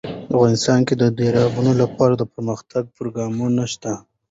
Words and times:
افغانستان 0.33 0.79
کې 0.87 0.93
د 0.97 1.03
دریابونه 1.17 1.71
لپاره 1.81 2.13
دپرمختیا 2.15 2.79
پروګرامونه 2.95 3.63
شته. 3.73 3.91